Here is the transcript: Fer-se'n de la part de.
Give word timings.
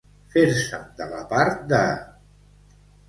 Fer-se'n 0.35 0.87
de 1.01 1.07
la 1.11 1.21
part 1.35 1.61
de. 1.75 1.85